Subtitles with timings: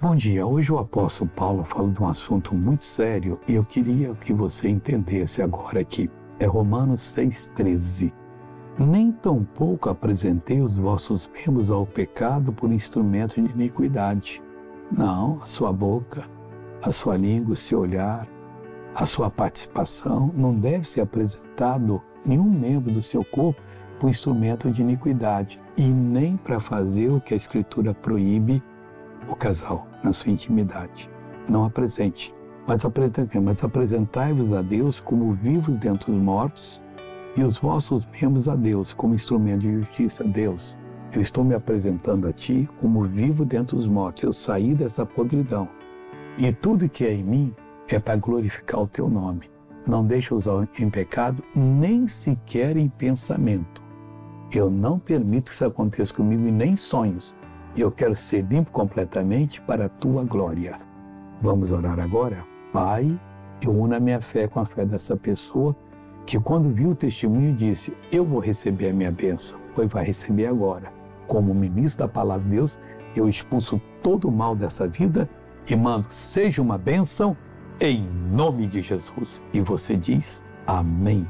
[0.00, 0.46] Bom dia.
[0.46, 4.68] Hoje o apóstolo Paulo fala de um assunto muito sério e eu queria que você
[4.68, 6.08] entendesse agora aqui.
[6.38, 8.12] É Romanos 6,13.
[8.78, 14.40] Nem tampouco apresentei os vossos membros ao pecado por instrumento de iniquidade.
[14.96, 16.30] Não, a sua boca,
[16.80, 18.28] a sua língua, o seu olhar,
[18.94, 23.60] a sua participação não deve ser apresentado nenhum membro do seu corpo
[23.98, 28.62] por instrumento de iniquidade e nem para fazer o que a Escritura proíbe
[29.26, 31.10] o casal na sua intimidade.
[31.48, 32.34] Não apresente,
[32.66, 32.82] mas,
[33.42, 36.82] mas apresentai-vos a Deus como vivos dentre os mortos
[37.36, 40.24] e os vossos membros a Deus como instrumento de justiça.
[40.24, 40.76] Deus,
[41.12, 44.22] eu estou me apresentando a Ti como vivo dentre os mortos.
[44.22, 45.68] Eu saí dessa podridão.
[46.38, 47.54] E tudo que é em mim
[47.88, 49.50] é para glorificar o Teu nome.
[49.86, 53.82] Não deixe usar em pecado, nem sequer em pensamento.
[54.52, 57.34] Eu não permito que isso aconteça comigo e nem sonhos.
[57.76, 60.76] Eu quero ser limpo completamente para a tua glória.
[61.40, 62.44] Vamos orar agora?
[62.72, 63.18] Pai,
[63.62, 65.76] eu uno a minha fé com a fé dessa pessoa
[66.26, 70.46] que, quando viu o testemunho, disse: Eu vou receber a minha bênção, pois vai receber
[70.46, 70.92] agora.
[71.26, 72.78] Como ministro da palavra de Deus,
[73.14, 75.28] eu expulso todo o mal dessa vida
[75.70, 77.36] e mando: seja uma bênção
[77.80, 79.42] em nome de Jesus.
[79.52, 81.26] E você diz: Amém.